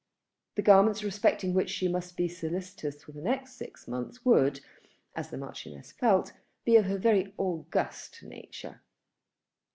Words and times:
The 0.55 0.63
garments 0.63 1.03
respecting 1.03 1.53
which 1.53 1.69
she 1.69 1.87
must 1.87 2.17
be 2.17 2.27
solicitous 2.27 3.03
for 3.03 3.11
the 3.11 3.21
next 3.21 3.51
six 3.53 3.87
months 3.87 4.25
would, 4.25 4.61
as 5.15 5.29
the 5.29 5.37
Marchioness 5.37 5.91
felt, 5.91 6.33
be 6.65 6.75
of 6.75 6.89
a 6.89 6.97
very 6.97 7.35
august 7.37 8.23
nature. 8.23 8.81